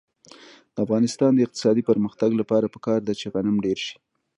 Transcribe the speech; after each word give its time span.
د 0.73 0.75
افغانستان 0.85 1.31
د 1.33 1.39
اقتصادي 1.45 1.83
پرمختګ 1.89 2.29
لپاره 2.41 2.71
پکار 2.75 2.99
ده 3.07 3.13
چې 3.19 3.25
غنم 3.33 3.55
ډېر 3.65 3.77
شي. 3.85 3.95